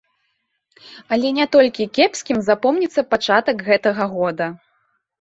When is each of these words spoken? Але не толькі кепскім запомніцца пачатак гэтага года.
Але 1.17 1.27
не 1.39 1.45
толькі 1.57 1.87
кепскім 1.99 2.43
запомніцца 2.49 3.07
пачатак 3.15 3.57
гэтага 3.71 4.13
года. 4.19 4.53